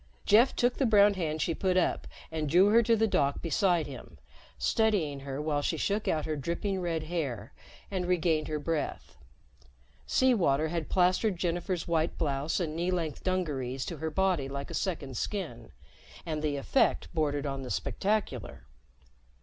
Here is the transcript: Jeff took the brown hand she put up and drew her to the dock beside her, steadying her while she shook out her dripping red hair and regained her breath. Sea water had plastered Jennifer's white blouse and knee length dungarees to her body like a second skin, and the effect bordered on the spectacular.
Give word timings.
Jeff 0.25 0.55
took 0.55 0.77
the 0.77 0.85
brown 0.87 1.13
hand 1.13 1.43
she 1.43 1.53
put 1.53 1.77
up 1.77 2.07
and 2.31 2.49
drew 2.49 2.69
her 2.69 2.81
to 2.81 2.95
the 2.95 3.05
dock 3.05 3.39
beside 3.39 3.85
her, 3.85 4.13
steadying 4.57 5.19
her 5.19 5.39
while 5.39 5.61
she 5.61 5.77
shook 5.77 6.07
out 6.07 6.25
her 6.25 6.35
dripping 6.35 6.81
red 6.81 7.03
hair 7.03 7.53
and 7.91 8.07
regained 8.07 8.47
her 8.47 8.57
breath. 8.57 9.15
Sea 10.07 10.33
water 10.33 10.69
had 10.69 10.89
plastered 10.89 11.37
Jennifer's 11.37 11.87
white 11.87 12.17
blouse 12.17 12.59
and 12.59 12.75
knee 12.75 12.89
length 12.89 13.23
dungarees 13.23 13.85
to 13.85 13.97
her 13.97 14.09
body 14.09 14.49
like 14.49 14.71
a 14.71 14.73
second 14.73 15.17
skin, 15.17 15.71
and 16.25 16.41
the 16.41 16.57
effect 16.57 17.07
bordered 17.13 17.45
on 17.45 17.61
the 17.61 17.69
spectacular. 17.69 18.63